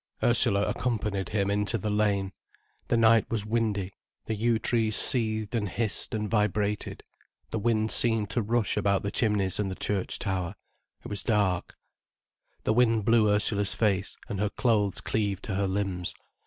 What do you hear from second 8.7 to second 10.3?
about among the chimneys and the church